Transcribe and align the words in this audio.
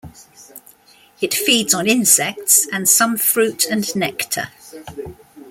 It 1.21 1.31
feeds 1.35 1.75
on 1.75 1.85
insects 1.85 2.67
and 2.71 2.89
some 2.89 3.17
fruit 3.17 3.67
and 3.67 3.95
nectar. 3.95 4.47